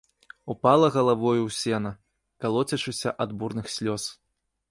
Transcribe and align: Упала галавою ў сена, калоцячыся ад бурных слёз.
Упала 0.53 0.87
галавою 0.95 1.41
ў 1.47 1.51
сена, 1.57 1.91
калоцячыся 2.45 3.09
ад 3.27 3.37
бурных 3.43 3.65
слёз. 3.77 4.09